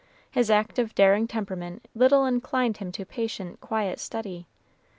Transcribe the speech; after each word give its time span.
His 0.31 0.49
active, 0.49 0.95
daring 0.95 1.27
temperament 1.27 1.87
little 1.93 2.25
inclined 2.25 2.77
him 2.77 2.91
to 2.93 3.05
patient, 3.05 3.61
quiet 3.61 3.99
study. 3.99 4.47